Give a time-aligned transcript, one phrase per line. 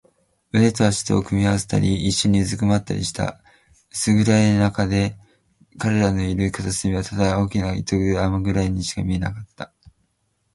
[0.51, 3.39] 腕と脚とを組み合わせたり、いっしょにうずくまったりした。
[3.91, 5.15] 薄暗がりのなかで、
[5.77, 9.71] 彼らのいる片隅はただ大きな糸玉ぐらいにしか見えなかった。